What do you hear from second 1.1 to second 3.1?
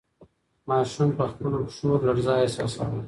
په خپلو پښو کې لړزه احساسوله.